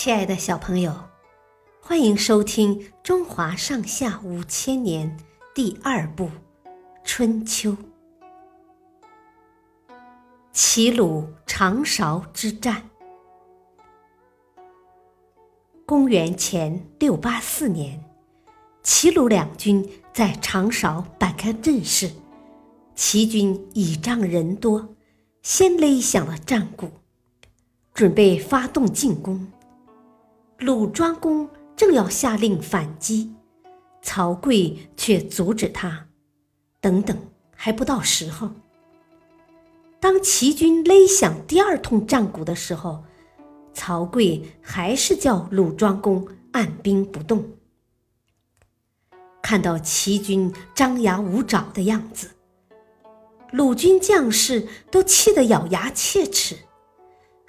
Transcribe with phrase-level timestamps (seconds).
[0.00, 0.94] 亲爱的小朋友，
[1.82, 5.18] 欢迎收听《中华上下五千年》
[5.52, 6.26] 第二部
[7.02, 7.72] 《春秋》。
[10.52, 12.88] 齐鲁长勺之战。
[15.84, 18.04] 公元前六八四年，
[18.84, 19.84] 齐鲁两军
[20.14, 22.08] 在长勺摆开阵势，
[22.94, 24.94] 齐军倚仗人多，
[25.42, 26.88] 先勒响了战鼓，
[27.92, 29.44] 准备发动进攻。
[30.58, 33.32] 鲁庄公正要下令反击，
[34.02, 36.08] 曹刿却阻止他
[36.82, 37.16] ：“等等，
[37.54, 38.50] 还不到时候。”
[40.00, 43.04] 当齐军勒响第二通战鼓的时候，
[43.72, 47.52] 曹刿还是叫鲁庄公按兵不动。
[49.40, 52.30] 看到齐军张牙舞爪的样子，
[53.52, 56.56] 鲁军将士都气得咬牙切齿。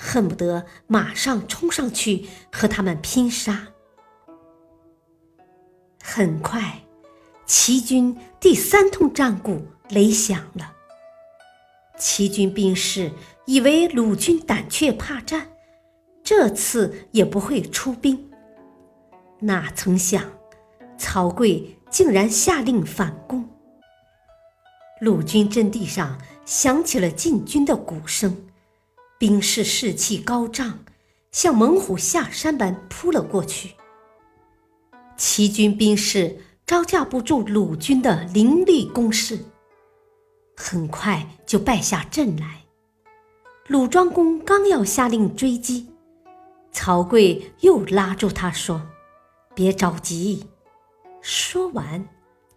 [0.02, 3.68] 恨不得马上冲上去和他们拼杀。
[6.02, 6.86] 很快，
[7.46, 10.74] 齐军第三通战鼓擂响了。
[11.98, 13.12] 齐军兵士
[13.46, 15.50] 以为鲁军胆怯怕战，
[16.24, 18.32] 这次也不会出兵。
[19.42, 20.24] 哪曾想，
[20.98, 23.48] 曹刿竟然下令反攻。
[25.02, 28.49] 鲁军阵地上响起了进军的鼓声。
[29.20, 30.80] 兵士士气高涨，
[31.34, 33.76] 像猛虎下山般扑了过去。
[35.18, 39.38] 齐军兵士招架不住鲁军的凌厉攻势，
[40.56, 42.62] 很快就败下阵来。
[43.68, 45.90] 鲁庄公刚要下令追击，
[46.72, 48.82] 曹刿又拉住他说
[49.54, 50.48] ：“别着急。”
[51.20, 52.08] 说完，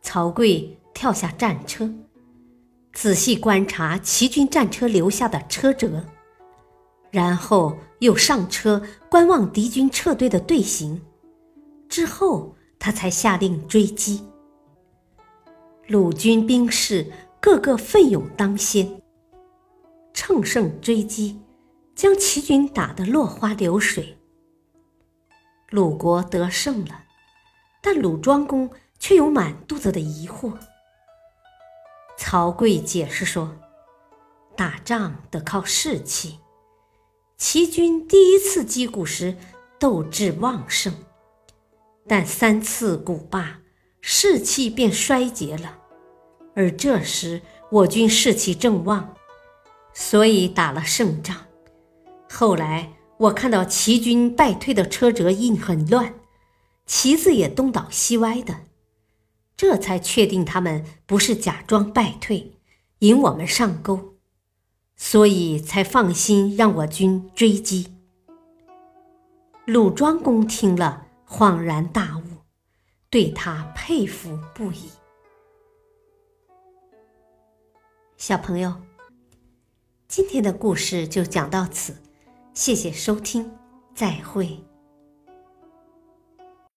[0.01, 1.93] 曹刿跳下战车，
[2.93, 6.05] 仔细观察齐军战车留下的车辙。
[7.13, 11.01] 然后又上车观望敌军撤退的队形，
[11.89, 14.25] 之后他才下令追击。
[15.89, 19.03] 鲁军兵士个个奋勇当先，
[20.15, 21.39] 乘胜追击，
[21.95, 24.17] 将齐军打得落花流水。
[25.69, 27.05] 鲁国得胜了，
[27.83, 30.55] 但鲁庄公却有满肚子的疑惑。
[32.17, 33.55] 曹刿解释说
[34.57, 36.39] ：“打仗得靠士气。”
[37.45, 39.37] 齐军第一次击鼓时
[39.81, 40.95] 斗志旺盛，
[42.07, 43.59] 但三次鼓罢，
[44.01, 45.77] 士气便衰竭了。
[46.55, 47.43] 而这时
[47.73, 49.17] 我军士气正旺，
[49.93, 51.37] 所以打了胜仗。
[52.31, 56.15] 后来我看到齐军败退的车辙印很乱，
[56.87, 58.61] 旗子也东倒西歪的，
[59.57, 62.53] 这才确定他们不是假装败退，
[63.01, 64.12] 引我们上钩。
[64.97, 67.93] 所以才放心让我军追击。
[69.65, 72.23] 鲁庄公听了，恍然大悟，
[73.11, 74.91] 对他佩服不已。
[78.17, 78.75] 小朋友，
[80.09, 81.97] 今天的故事就讲到此，
[82.55, 83.51] 谢谢收听，
[83.95, 84.72] 再会。